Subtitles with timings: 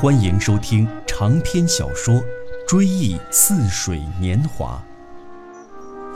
[0.00, 2.14] 欢迎收听长篇小说
[2.66, 4.82] 《追忆似水年华》，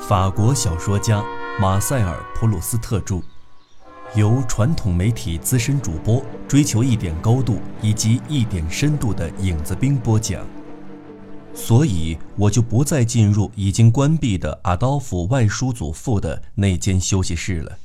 [0.08, 1.22] 法国小说家
[1.60, 3.20] 马塞尔·普鲁斯特著，
[4.14, 10.42] 由传统媒体资深主播追求一点高度以及一点深度的影子兵播讲。
[11.52, 17.76] 所以，我就不再进入已经关闭的阿道夫外叔祖父的那间休息室了，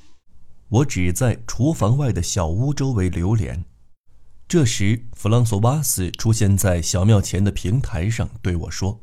[0.70, 3.66] 我只在厨房外的小屋周围流连。
[4.50, 9.00] 这时，弗朗索瓦斯出现在小庙前的平台上，对我说：“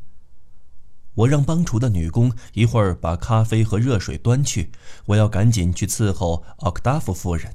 [1.14, 4.72] 我让帮厨的女工一会儿把咖啡和热水端去，
[5.04, 7.54] 我要赶紧去伺候奥克达夫夫人。”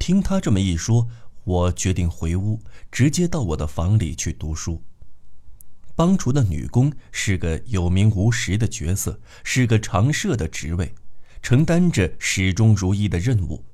[0.00, 1.06] 听他这么一说，
[1.44, 4.82] 我决定回屋，直接到我的房里去读书。
[5.94, 10.94] 帮厨的女工是个有名无实的角色，是个常设的职位，
[11.42, 13.66] 承担着始终如一的任务。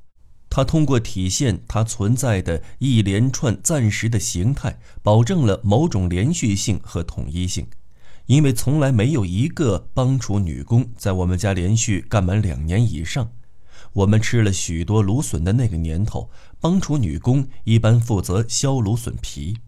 [0.49, 7.67] 他通过体现它存在的一连串暂时的形态，保证了某种连续性和统一性。
[8.27, 13.31] 因为从来没有一个帮厨女工在我们家连续干满两年以上。
[13.93, 16.29] 我们吃了许多芦笋的那个年头，
[16.61, 19.59] 帮厨女工一般负责削芦笋皮。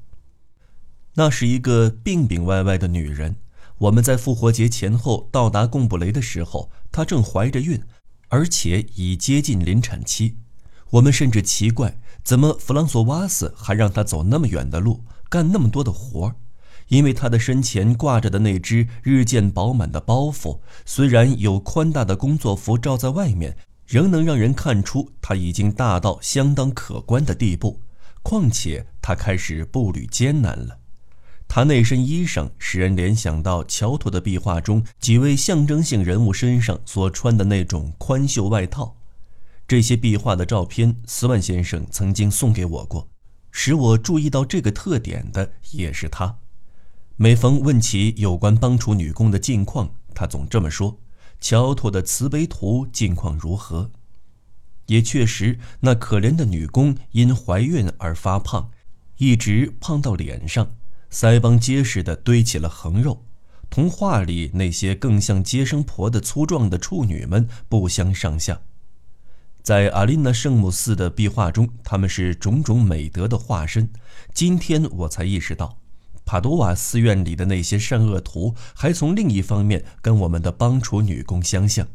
[1.15, 3.37] 那是一个病病歪歪的女人。
[3.79, 7.81] 我们在复活节前后到达贡布雷的时候，她正怀着孕，
[8.29, 10.37] 而且已接近临产期。
[10.91, 16.35] 我们甚至奇怪，怎么弗朗索瓦斯还让他走那么远的路，干那么多的活儿？
[16.89, 27.83] 因为他的身前挂着的那只日渐饱满的包袱，虽然有宽大的工作服罩在外面，仍能让人看出他已经大到相当可观的地步。
[28.23, 30.79] 况且他开始步履艰难了。
[31.47, 38.98] 他那身衣裳使人联想到乔托的壁画中几位象征性人物身上所穿的那种宽袖外套。
[39.69, 43.11] 这些壁画的照片，斯万先生曾经送给我过。
[43.51, 46.39] 使我注意到这个特点的也是他。
[47.17, 50.99] 每逢问起有关帮厨女工的近况，他总这么说
[51.39, 53.91] ：“乔托的慈悲图近况如何？”
[54.87, 58.71] 也确实，那可怜的女工因怀孕而发胖，
[59.19, 60.77] 一直胖到脸上，
[61.13, 63.27] 腮帮结实的堆起了横肉，
[63.69, 68.63] 同画里那些更像接生婆的粗壮的处女们不相上下。
[69.69, 73.87] 在阿琳娜圣母寺的壁画中，他们是种种美德的化身。
[74.33, 75.77] 今天我才意识到，
[76.25, 81.87] 帕多瓦寺院里的那些善恶图，还从另一方面跟我们的帮厨女工相像。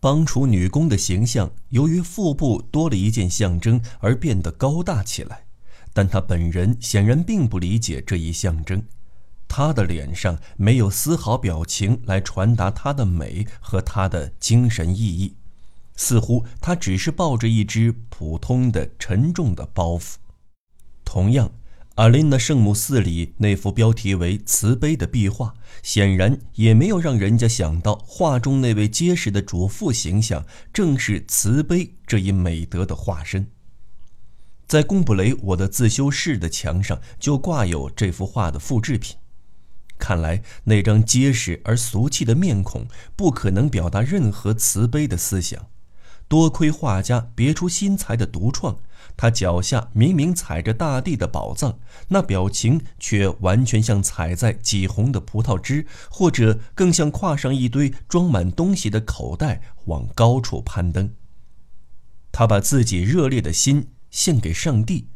[0.00, 5.44] 帮厨女工的形象由于腹部多了一件象征而变得高大起来，
[5.92, 8.82] 但她本人显然并不理解这一象征。
[9.46, 15.34] 她的脸上没有丝毫表情来传达她的美和她的精神意义。
[15.98, 20.14] 似乎他只是抱着一只普通的、沉重的包袱。
[21.04, 21.50] 同样，
[21.96, 33.50] 阿琳娜圣母寺里那幅标题为“慈悲”的壁画，显然也没有让人家想到，画中那位结实的主妇形象正是慈悲这一美德的化身。
[34.68, 39.16] 在贡布雷我的自修室的墙上就挂有这幅画的复制品。
[39.98, 42.86] 看来那张结实而俗气的面孔
[43.16, 45.66] 不可能表达任何慈悲的思想。
[46.28, 48.76] 多亏画家别出心裁的独创，
[49.16, 51.78] 他脚下明明踩着大地的宝藏，
[52.08, 61.10] 那表情却完全像踩在挤红的葡萄汁，或者更像挎上一堆装满东西的口袋往高处攀登。
[62.30, 65.08] 他把自己热烈的心献给上帝，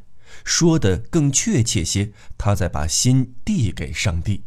[0.44, 4.44] 说的更确切些，他在把心递给上帝。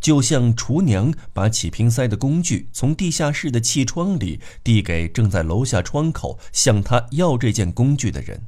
[0.00, 8.46] 就像厨娘把起瓶塞的工具从地下室的气窗里递给正在楼下窗口向他要这件工具的人。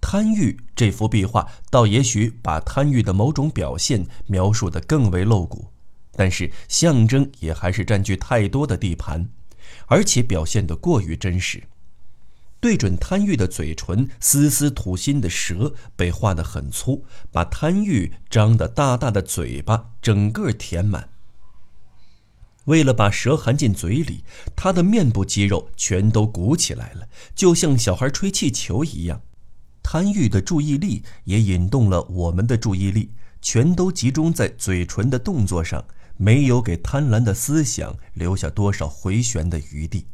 [0.00, 5.72] 贪欲这幅壁画倒也许把贪欲的某种表现描述得更为露骨，
[6.12, 9.28] 但是象征也还是占据太多的地盘，
[9.86, 11.64] 而且表现得过于真实。
[12.60, 21.10] 对准贪欲的嘴唇，丝丝吐心的舌被画得很粗，把贪欲张得大大的嘴巴整个填满。
[22.64, 24.24] 为了把蛇含进嘴里，
[24.56, 29.20] 他的面部肌肉全都鼓起来了，就像小孩吹气球一样。
[29.84, 35.84] 贪欲的注意力也引动了我们的注意力，全都集中在嘴唇的动作上，
[36.16, 40.06] 没有给贪婪的思想留下多少回旋的余地。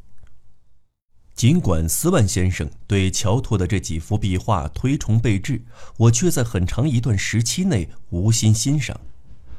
[1.34, 5.62] 尽管斯万先生对乔托的这几幅壁画推崇备至，
[5.96, 9.00] 我却在很长一段时期内无心欣赏。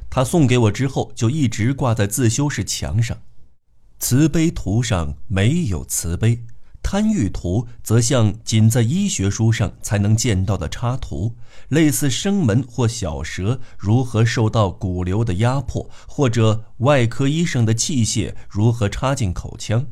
[0.10, 3.18] 他送给我之后，就一直挂在自修室墙上。
[4.00, 6.44] 慈悲图上没有慈悲，
[6.84, 11.36] 贪欲图则像仅在医学书上才能见到的插图，
[11.70, 19.88] 类似生门或小蛇如何受到骨瘤的压迫，或者外科医生的器械如何插进口腔。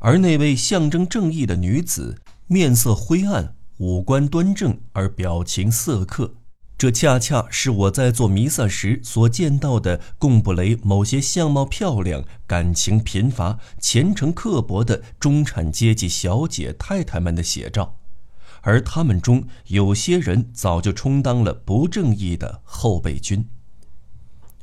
[0.00, 2.16] 而那位象征正义的女子，
[2.46, 6.34] 面色灰暗，五官端正而表情色刻。
[6.78, 17.98] 这恰恰是我在做弥撒时所见到的贡布雷某些相貌漂亮、感情贫乏、虔诚刻薄的中产阶级小姐太太们的写照，
[18.62, 23.46] 而他们中有些人早就充当了不正义的后备军。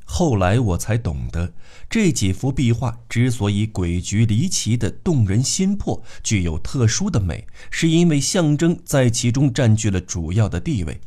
[0.10, 1.54] 后来我才懂得，
[1.90, 11.00] 这几幅壁画之所以诡谲离奇的动人心魄，具有特殊的美，是因为象征在其中占据了主要的地位。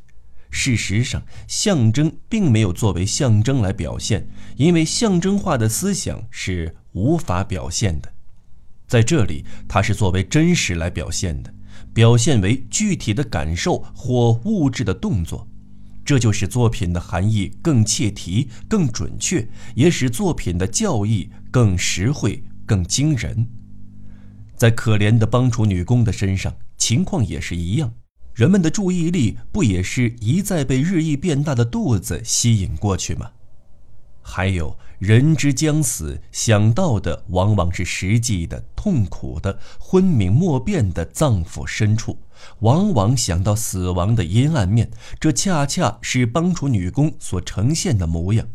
[0.50, 8.12] 事实上，象征并没有作为象征来表现，因为象征化的思想是无法表现的。
[8.86, 11.54] 在这里，它是作为真实来表现的，
[11.94, 15.48] 表现为具体的感受或物质的动作，
[16.10, 23.46] 这就使作品的含义更切题、更准确，也使作品的教义更实惠、更惊人。
[24.56, 27.92] 在可怜的帮厨女工的身上，情况也是一样。
[28.34, 33.30] 人们的注意力不也是一再被日益变大的肚子吸引过去吗？
[34.20, 42.18] 还有，人之将死，想到的往往是实际的、痛苦的、昏冥莫辨的脏腑深处，
[42.58, 44.90] 往往想到死亡的阴暗面。
[45.18, 48.46] 这恰恰是帮助女工所呈现的模样，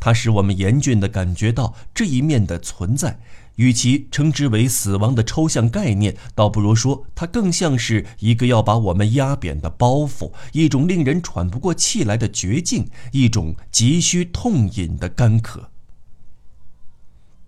[0.00, 3.20] 它使我们严峻地感觉到这一面的存在。
[3.56, 15.68] 与其称之为死亡的抽象概念，倒不如说它更像是一个要把我们压扁的包袱，一种令人喘不过气来的绝境，一种急需痛饮的干渴。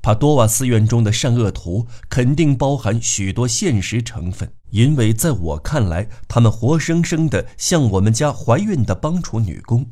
[0.05, 9.87] 帕多瓦寺院中的善恶图肯定包含许多现实成分，因为在我看来，他们活生生的像我们家怀孕的帮厨女工，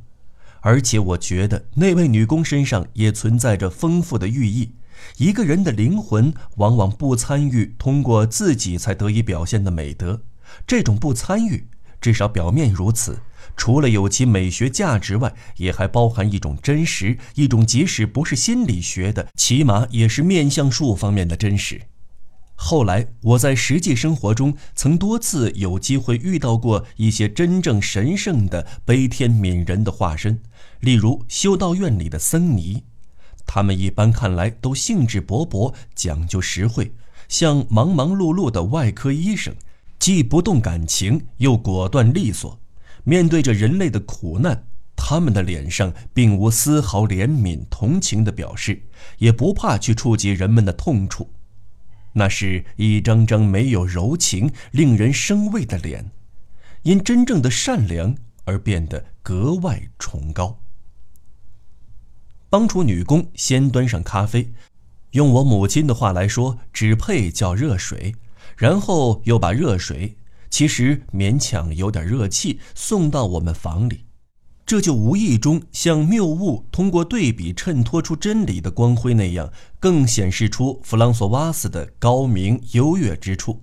[0.61, 4.73] 而且我觉得那位女工身上也存在着丰富的寓意。
[5.17, 10.21] 一个人的灵魂往往不参与通过自己才得以表现的美德，
[10.67, 11.69] 这种不参与，
[12.03, 13.21] 至少表面如此，
[13.57, 21.81] 除了有其美学价值外，也还包含一种真实，一种即使不是心理学的，起码也是面相术方面的真实。
[22.55, 30.41] 后来我在实际生活中曾多次有机会遇到过一些真正神圣的悲天悯人的化身，
[30.81, 32.83] 例如修道院里的僧尼。
[33.47, 36.93] 他们一般看来都兴致勃勃，讲究实惠，
[37.29, 39.55] 像忙忙碌碌的外科医生，
[40.03, 42.59] 既不动感情，又果断利索。
[43.05, 44.67] 面对着人类的苦难，
[44.97, 48.83] 他们的脸上并无丝毫怜悯同情的表示，
[49.19, 51.31] 也不怕去触及人们的痛处。
[52.15, 56.11] 那是一张张没有柔情、令人生畏的脸，
[56.83, 60.59] 因真正的善良而变得格外崇高。
[62.51, 64.53] 帮厨女工先端上咖啡，
[65.13, 68.17] 用我母亲的话来说，只配叫热水，
[68.57, 70.17] 然后又把热水，
[70.51, 74.05] 其实勉强有点热气，送到我们房里。
[74.65, 83.61] 这就无意中像谬误通过对比衬托出真理的光辉那样，更显示出弗朗索瓦斯的高明优越之处。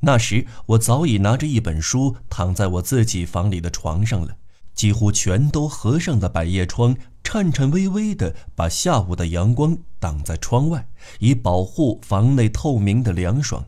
[0.00, 4.36] 那时我早已拿着一本书躺在我自己房里的床上了，
[4.74, 6.96] 几乎全都合上的百叶窗。
[7.24, 10.88] 颤颤巍巍地把下午的阳光挡在窗外，
[11.20, 13.64] 以保护房内透明的凉爽。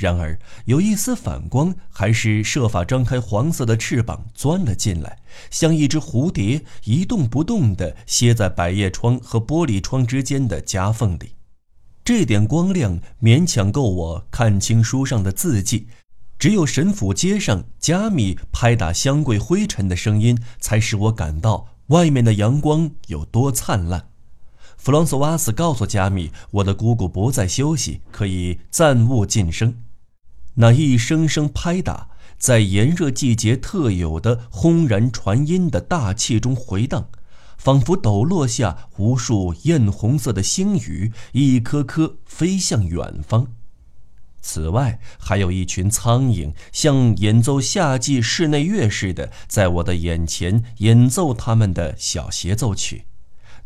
[0.00, 5.18] 然而，有一丝反光还是设法张开黄色的翅膀钻了进来，
[5.50, 11.34] 像一只蝴蝶一动不动地歇在百叶窗和玻璃窗之间的夹缝里。
[12.02, 15.86] 这点光亮勉强够我看清书上的字迹，
[16.38, 21.68] 只有神府街上加米拍打香柜灰尘的声音，才使我感到。
[21.88, 24.06] 外面的阳光有多灿烂？
[24.78, 29.74] 弗朗索瓦斯告诉加米：“我的姑姑不再休息，可以暂勿晋升。”
[30.60, 37.08] 那一声声拍打，在炎热季节特有的轰然传音的大气中回荡，
[37.56, 43.46] 仿佛抖落下无数艳红色的星雨，一颗颗飞向远方。
[44.42, 53.04] 此外，还有一群苍蝇，像演奏夏季室内乐似的，在我的眼前演奏他们的小协奏曲，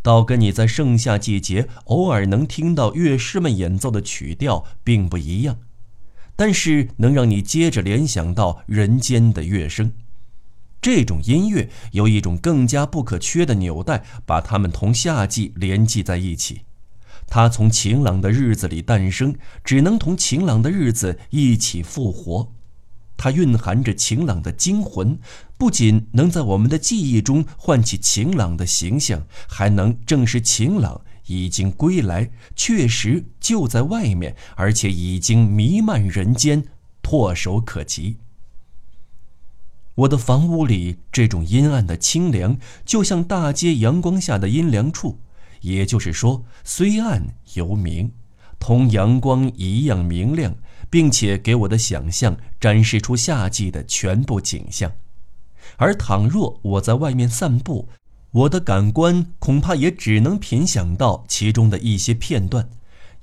[0.01, 5.59] 倒跟你在盛夏季节偶尔能听到乐师们演奏的曲调并不一样，
[6.37, 9.93] 但是能让你接着联想到人间的乐声。
[10.81, 16.63] 这种音乐有一种更加不可缺的纽带，把它们同夏季联系在一起。
[17.27, 22.53] 它从晴朗的日子里诞生，只能同晴朗的日子一起复活。
[23.17, 25.19] 它蕴含着晴朗的精魂，
[25.57, 36.65] 不仅能在我们的记忆中唤起晴朗的形象，还能证实晴朗已经归来，确实就在外面，而且已经弥漫人间，
[37.03, 38.19] 唾手可及。
[39.95, 45.21] 我的房屋里这种阴暗的清凉，就像大街阳光下的阴凉处，
[45.61, 48.13] 也就是说，虽暗犹明，
[48.59, 50.55] 同阳光一样明亮。
[50.91, 54.93] 并且给我的想象展示出夏季的全部景象，
[55.77, 57.89] 而倘若我在外面散步，
[58.35, 62.69] 我的感官恐怕也只能品想到其中的一些片段。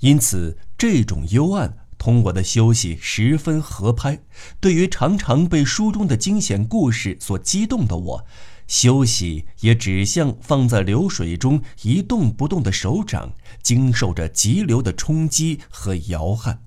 [0.00, 4.22] 因此，这种幽暗同我的休息十分合拍。
[4.58, 8.24] 对于常常被书中的惊险故事所激动的我，
[8.66, 16.62] 休息也只像放在流水中一动不动的手掌，经受着急流的冲击和摇撼。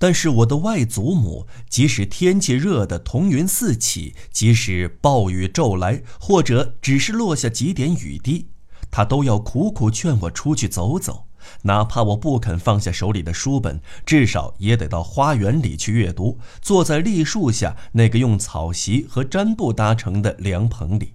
[0.00, 8.48] 但是我的外祖母，即使天气热得彤云四起，即使暴雨骤来，或者只是落下几点雨滴，
[8.90, 11.26] 她都要苦苦劝我出去走走，
[11.64, 21.12] 哪怕我不肯放下手里的书本，至少也得到花园里去阅读，坐在栗树下那个用草席和毡布搭成的凉棚里。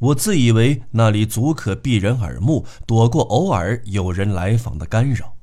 [0.00, 5.35] 我自以为那里足可避人耳目，躲过偶尔有人来访的干扰。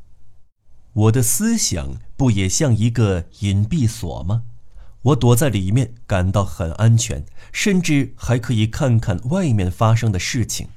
[0.93, 4.43] 我的思想不也像一个隐蔽所吗？
[5.01, 10.67] 我躲在里面，感到很安全，甚至还可以看看外面发生的事情。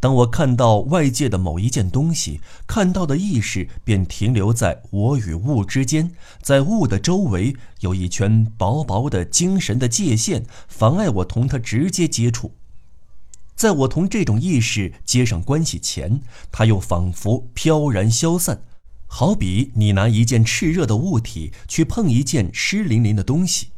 [0.00, 6.10] 当我看到外界的某一件东西，看到的意识便停留在我与物之间，
[6.42, 12.52] 在物的周围有一圈薄薄的精神的界限，妨碍我同它直接接触。
[13.54, 16.20] 在我同这种意识接上关系前，
[16.50, 18.60] 它又仿佛飘然消散。
[19.16, 23.68] 好比你拿一件炽热的物体去碰一件湿淋淋的东西，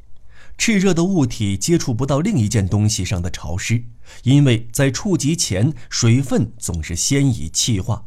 [0.57, 3.85] 炽热的物体接触不到另一件东西上的潮湿，
[4.23, 8.07] 因为在触及前，水分总是先已气化。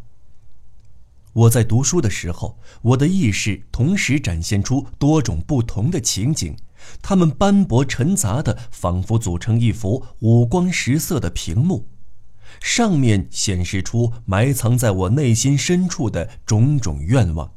[1.34, 6.56] 我在读书的时候，我的意识同时展现出多种不同的情景，
[7.00, 11.88] 它们斑驳陈杂的，仿佛组成一幅五光十色的屏幕。
[12.62, 17.54] 上面显示出埋藏在我内心深处的种种愿望，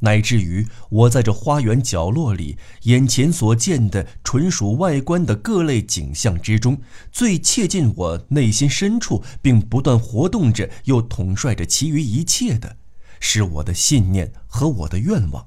[0.00, 12.76] 乃至于我在这花园角落里眼前所见的纯属外观的各类景象之中，最切近我内心深处，并不断活动着又统帅着其余一切的，
[13.20, 15.46] 是我的信念和我的愿望。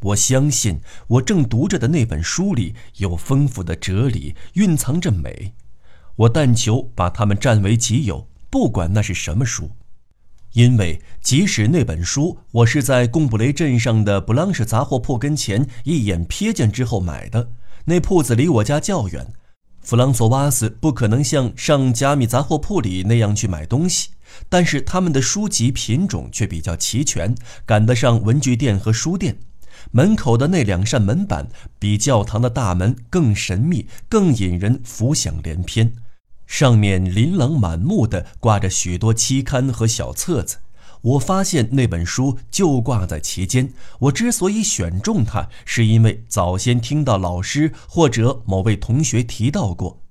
[0.00, 5.54] 我相信我正读着的那本书里有丰富的哲理，蕴藏着美。
[6.16, 9.70] 我但求把它们占为己有，不管那是什么书，
[10.52, 17.50] 因为即使那本书我是在贡布雷镇上的布朗什杂货铺跟前一眼瞥见之后买的，
[17.86, 19.32] 那铺子离我家较远，
[19.80, 24.10] 弗朗索瓦斯不可能像上加密杂货铺里那样去买东西，
[24.48, 29.38] 但是他们的书籍品种却比较齐全，赶得上文具店和书店。
[29.90, 31.48] 门口的那两扇门板
[31.78, 35.92] 比教堂的大门更神秘，更引人浮想联翩。
[36.46, 40.58] 上面琳琅满目的挂着许多期刊和小册子，
[41.00, 43.72] 我发现那本书就挂在其间。
[44.00, 50.01] 我之所以选中它，是因为早先听到老师或者某位同学提到过。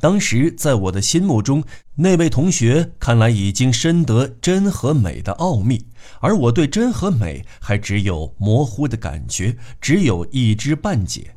[0.00, 1.62] 当时在我的心目中，
[1.94, 5.86] 那位同学看来已经深得真和美的奥秘，
[6.20, 11.34] 而我对真和美还只有模糊的感觉，只有一知半解。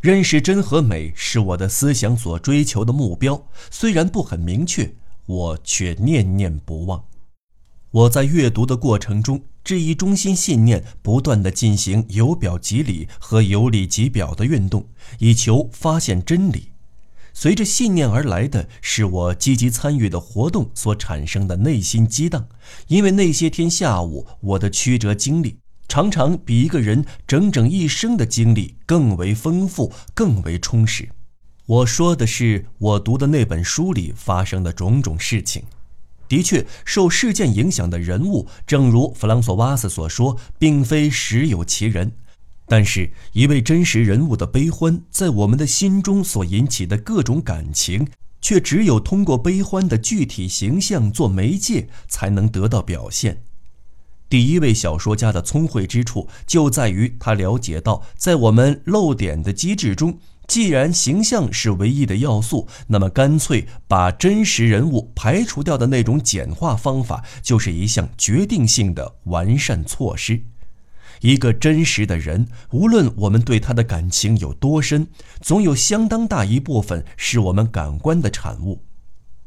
[0.00, 4.94] 认识真和美是我的思想所追求的目标，虽然不很明确，
[5.26, 7.02] 我却念念不忘。
[7.90, 14.86] 我在阅读的过程中，这一中心信念不断地进行由表及里和由里及表的运动，
[15.18, 16.68] 以求发现真理。
[17.40, 22.48] 随着信念而来的是我积极参与的活动所产生的内心激荡，
[22.88, 25.56] 因为那些天下午我的曲折经历。
[25.86, 31.08] 常常比一个人整整一生的经历更为丰富、更为充实。
[31.66, 35.62] 我说的是我读的那本书里发生的种种事情。
[36.26, 42.10] 的确，受事件影响的人物，正如弗朗索瓦斯所说，并非实有其人。
[42.68, 48.06] 但是，一位真实人物的悲欢，在我们的心中所引起的各种感情，
[48.42, 53.42] 却只有通过悲欢的具体形象做媒介，才能得到表现。
[54.28, 70.42] 第一位小说家的聪慧之处就在于他了解到，在我们漏点的机制中，既然形象是唯一的要素，那么干脆把真实人物排除掉的那种简化方法，就是一项决定性的完善措施。
[71.20, 75.08] 一个真实的人，无论我们对他的感情有多深，
[75.40, 78.84] 总有相当大一部分是我们感官的产物。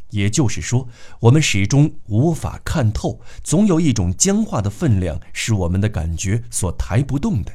[0.10, 0.90] 也就是说，
[1.22, 7.54] 我们始终无法看透，总有一种僵化的分量是我们的感觉所抬不动的。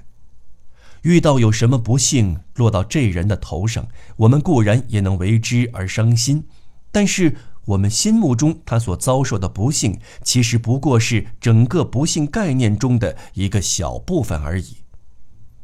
[1.02, 6.44] 遇到有什么不幸落到这人的头上，我们固然也能为之而伤心，
[6.90, 14.78] 但是我们心目中他所遭受的不幸，其实不过是整个不幸概念中的一个小部分而已，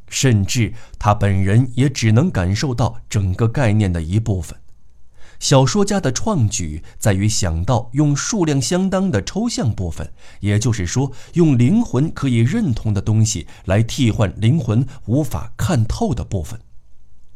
[0.09, 4.59] 甚至他本人也只能感受到整个概念的一部分。
[5.39, 16.61] 小说家的创举在于想到用数量相当的抽象部分，也就是说，用灵魂可以认同的东西来替换灵魂无法看透的部分。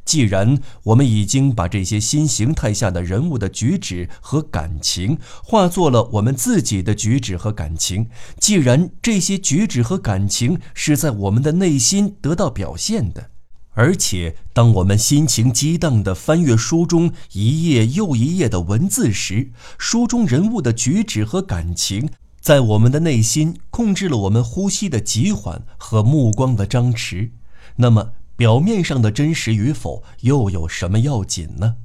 [0.06, 8.08] 既然我们已经把这些新形态下的人物的举止和感情化作了我们自己的举止和感情，
[8.38, 13.30] 既然这些举止和感情是在我们的内心得到表现的。
[13.78, 22.08] 而且，当我们心情激荡地翻阅书中一页又一页的文字时，书中人物的举止和感情，
[22.40, 27.32] 在我们的内心控制了我们呼吸的急缓和目光的张弛。
[27.76, 31.76] 那么，表面上的真实与否又有什么要紧呢？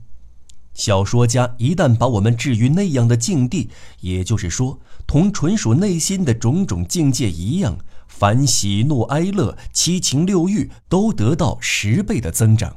[0.73, 3.69] 小说家一旦把我们置于那样的境地，
[4.01, 7.77] 也就是说，同纯属内心的种种境界一样。
[8.07, 12.75] 凡喜怒哀乐、七情六欲都得到十倍的增长，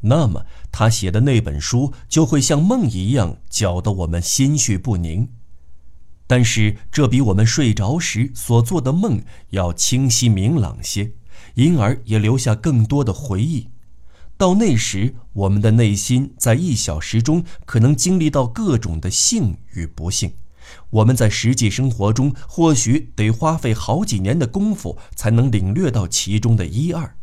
[0.00, 5.28] 那么他写的那本书就会像梦一样，搅得我们心绪不宁。
[6.26, 11.12] 但是这比我们睡着时所做的梦要清晰明朗些，
[11.54, 13.68] 因而也留下更多的回忆。
[14.36, 20.32] 到那时，我们的内心在一小时中可能经历到各种的幸与不幸。
[20.90, 27.14] 我们在实际生活中或许得花费好几年的功夫才能领略到其中的一二，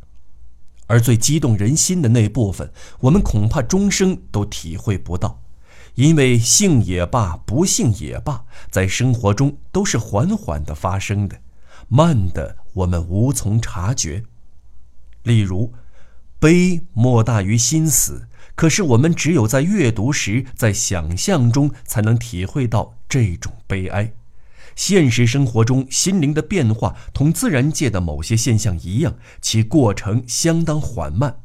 [0.85, 5.41] 而最激动人心的那部分，我们恐怕终生都体会不到，
[5.95, 11.41] 因为幸也罢，不幸也罢，在生活中都是缓缓的发生的，
[11.89, 14.23] 慢的我们无从察觉。
[15.23, 15.73] 例如，
[16.39, 18.27] 悲莫大于心死。
[18.55, 24.13] 可是我们只有在阅读时，在想象中才能体会到这种悲哀。
[24.75, 31.37] 现实生活中，心灵的变化同自然界的某些现象一样，其过程相当缓慢。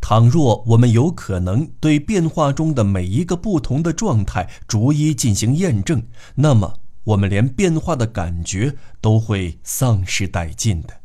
[0.00, 6.02] 倘若我们有可能对变化中的每一个不同的状态逐一进行验证，
[6.36, 11.00] 那么我们连变化的感觉都会丧失殆尽的。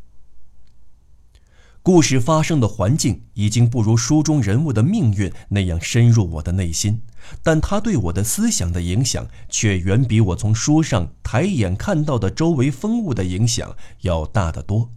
[1.81, 7.01] 故事发生的环境已经不如书中人物的命运那样深入我的内心，
[7.41, 14.91] 但它对我的思想的影响却远比我从书上抬眼看到的周围风物的影响要大得多。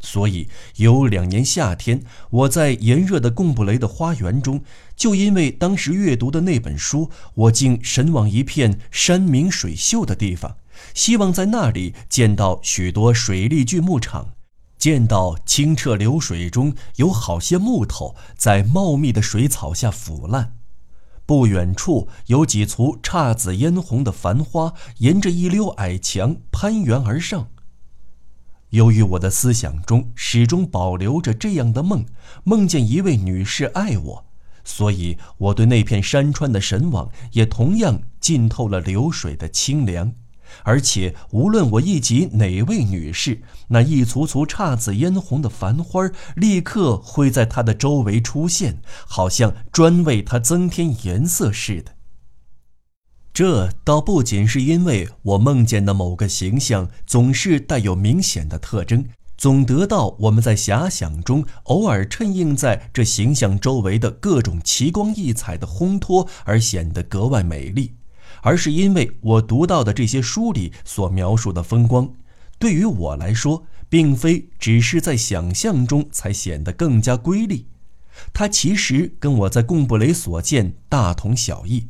[0.00, 4.62] 所以有两年夏天，我在炎热的贡布雷的花园中，
[4.98, 10.56] 就因为当时阅读的那本书，我竟神往一片山明水秀的地方，
[10.92, 14.32] 希望在那里见到许多水利锯木厂。
[14.76, 20.54] 见到清澈流水中有好些木头在茂密的水草下腐烂，
[21.24, 27.48] 不远处有几簇姹紫嫣红的繁花沿着一溜矮墙攀援而上。
[28.70, 32.04] 由于我的思想中始终保留着这样的梦，
[32.44, 34.24] 梦见一位女士爱我，
[34.68, 40.12] 所以我对那片山川的神往也同样浸透了流水的清凉。
[40.62, 51.92] 而且，无论我忆及哪位女士，那一簇簇姹紫嫣红的繁花立刻会在她的周围出现，好像专为她增添颜色似的。
[53.32, 59.06] 这倒不仅是因为我梦见的某个形象总是带有明显的特征，
[59.38, 67.94] 总得到我们在遐想中偶尔衬映在这形象周围的各种奇光异彩的烘托而显得格外美丽。
[68.42, 72.12] 而是因为我读到的这些书里所描述的风光，
[72.58, 77.66] 对于我来说，并非只是在想象中才显得更加瑰丽，
[78.32, 81.88] 它其实跟我在贡布雷所见大同小异。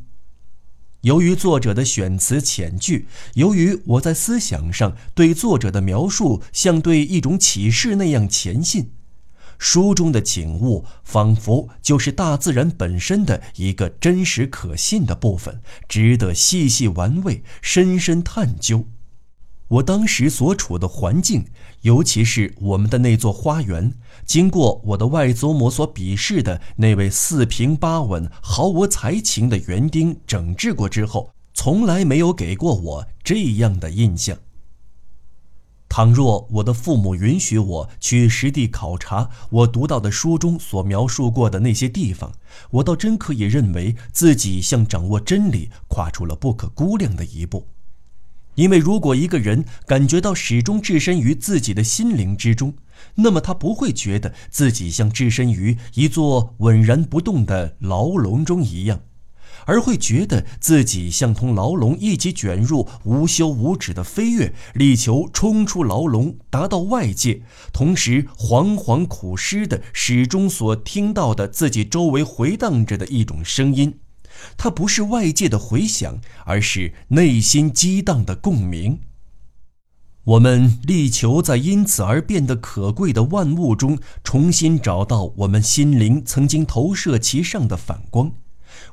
[1.03, 8.91] 由于作者的选词遣句，由于我在思想上对作者的描述像对一种启示那样虔信。
[9.59, 18.87] 书中的景物仿佛就是大自然本身的一个真实可信的部分，值得细细玩味、深深探究。
[19.69, 21.45] 我当时所处的环境，
[21.83, 23.93] 尤其是我们的那座花园，
[24.25, 34.39] 经过我的外祖母所鄙视的那位四平八稳、毫无才情的园丁整治过之后，从来没有给过我这样的印象。
[35.87, 42.33] 倘若我的父母允许我去实地考察我读到的书中所描述过的那些地方，
[42.71, 47.67] 我倒真可以认为自己向掌握真理跨出了不可估量的一步。
[48.59, 52.75] 因为如果一个人感觉到始终置身于自己的心灵之中，
[53.15, 59.01] 那么他不会觉得自己像置身于一座稳然不动的牢笼中一样。
[59.67, 67.43] 而会觉得自己像同牢笼一起卷入无休无止的飞跃，力求冲出牢笼，达到外界，
[67.73, 74.01] 同时惶惶苦失的始终所听到的自己周围回荡着的一种声音。
[74.57, 79.01] 它不是外界的回响，而是内心激荡的共鸣。
[80.25, 88.33] 我们力求在因此而变得可贵的万物中，重新找到我们心灵曾经投射其上的反光。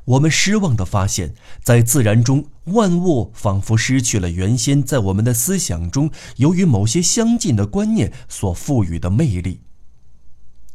[0.05, 9.64] 我们失望地发现，在自然中，万物仿佛失去了原先在我们的思想中由于某些相近的观念所赋予的魅力。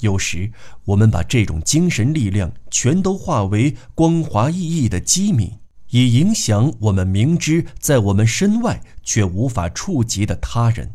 [0.00, 0.52] 有时，
[0.84, 5.52] 我们把这种精神力量全都化为光滑熠熠的机敏，
[5.90, 10.94] 以影响我们明知在我们身外却无法触及的他人。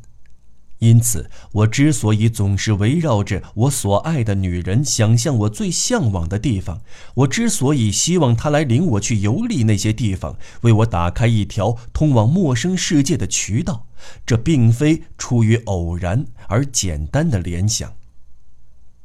[0.80, 6.80] 因此，我之所以总是围绕着我所爱的女人，想象我最向往的地方；
[7.16, 13.88] 我之所以希望她来领我去游历那些地方，为我打开一条通往陌生世界的渠道，
[14.26, 17.94] 这并非出于偶然而简单的联想。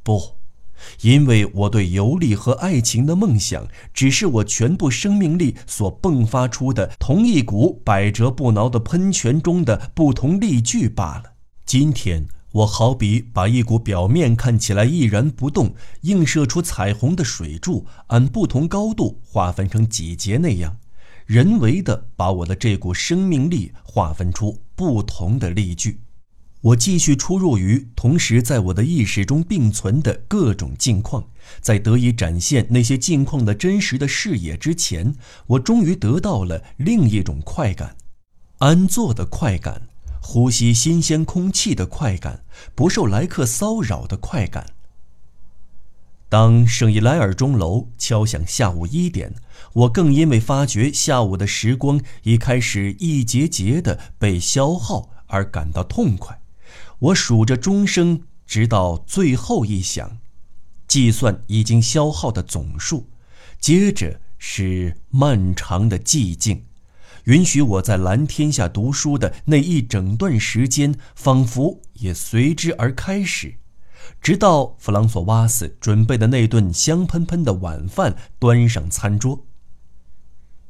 [0.03, 0.37] 不，
[1.01, 11.33] 因为我对游历和爱情的梦想，只是我全部生命力所迸发出的同一股百折不挠的喷泉中的不同力矩罢了。
[11.65, 20.77] 今天，我好比把一股表面看起来毅然不动、映射出彩虹的水柱，按不同高度划分成几节那样，
[21.25, 26.01] 人为的把我的这股生命力划分出不同的力矩。
[26.61, 31.27] 我继续出入于同时在我的意识中并存的各种境况，
[31.59, 35.15] 在得以展现那些境况的真实的视野之前，
[35.47, 37.95] 我终于得到了另一种快感——
[38.59, 39.87] 安坐的快感。
[40.23, 42.43] 呼吸新鲜空气的快感，
[42.75, 44.67] 不受来客骚扰的快感。
[46.29, 49.33] 当圣伊莱尔钟楼敲响下午一点，
[49.73, 56.40] 我更因为发觉下午的时光已开始一节节的被消耗而感到痛快。
[57.01, 60.19] 我数着钟声，直到最后一响，
[60.87, 63.09] 计算已经消耗的总数，
[63.59, 66.65] 接着是漫长的寂静。
[67.23, 73.55] 允许我在蓝天下读书的那一整段时间，仿佛也随之而开始，
[74.21, 79.47] 直到弗朗索瓦斯准备的那顿香喷喷的晚饭端上餐桌。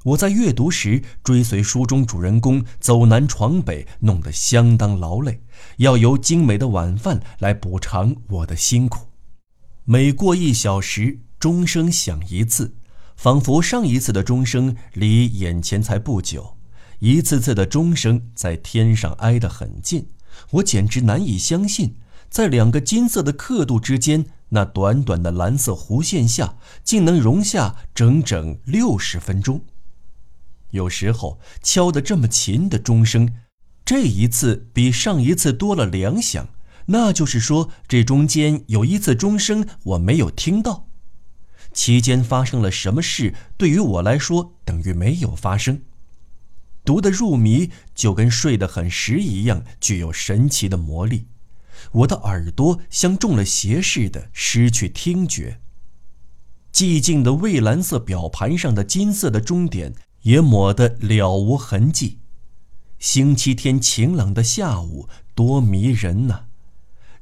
[0.04, 5.42] 我在阅读时追随书中主人公走南闯北，弄得相当劳累，
[5.78, 9.08] 要由精美的晚饭来补偿我的辛苦。
[9.86, 12.76] 每过一小时，钟声响一次。
[13.18, 16.58] 仿佛上一次的钟声离眼前才不久，
[16.98, 20.08] 一次次的钟声在天上挨得很近，
[20.54, 21.98] 我简直难以相信，
[22.32, 29.62] 在两个金色的刻度之间，那短短的蓝色弧线下，竟能容下整整六十分钟。
[30.72, 33.36] 有时候敲得这么勤的钟声，
[33.92, 36.48] 这一次比上一次多了两响，
[36.86, 40.88] 那就是说，这中间有一次钟声我没有听到。
[41.74, 45.82] 期间发生了什么事，对于我来说等于没有发生。
[46.86, 51.28] 读得入迷，就跟睡得很实一样，具有神奇的魔力。
[51.92, 55.60] 我的耳朵像中了邪似的失去听觉。
[56.72, 62.20] 寂静的蔚蓝色表盘上的金色的钟点也抹得了无痕迹。
[63.02, 66.42] 星期天晴朗的下午，多迷人呐！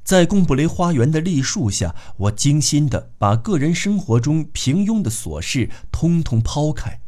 [0.04, 7.00] 在贡布雷花园的栗树下，我精心地把个人生活中平庸的琐事通通抛开，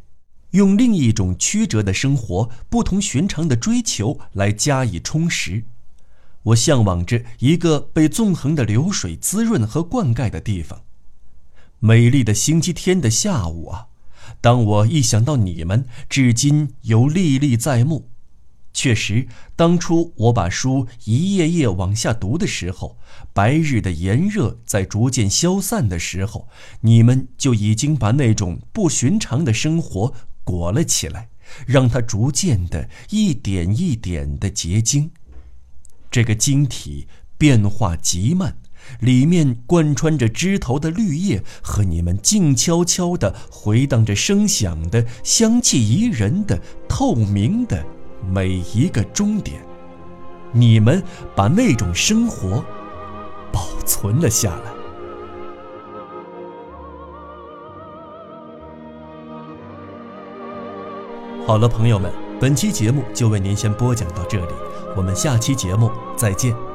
[0.53, 5.65] 用另一种曲折的生活、不同寻常的追求来加以充实。
[6.45, 10.81] 我向往着一个被纵横的流水滋润和灌溉的地方。
[11.79, 13.89] 美丽的星期天的下午啊，
[14.41, 18.09] 当我一想到你们，至今犹历历在目。
[18.75, 22.97] 确实，当初我把书一页页往下读的时候，
[23.35, 26.49] 白日的炎热在逐渐消散的时候，
[26.81, 31.29] 你们就已经把那种不寻常的生活裹了起来，
[31.67, 35.11] 让它逐渐的一点一点的结晶。
[36.11, 37.07] 这个晶体
[37.37, 38.57] 变化极慢，
[39.01, 47.85] 里面贯穿着枝头的绿叶和你们静悄悄的回荡着声响的香气宜人的透明的
[48.31, 49.65] 每一个终点。
[50.53, 51.03] 你们
[51.35, 52.63] 把那种生活
[53.51, 54.73] 保存了下来。
[61.47, 64.53] 好了，朋友们，本期节目就为您先播讲到这里，
[64.97, 66.72] 我们下期节目再见。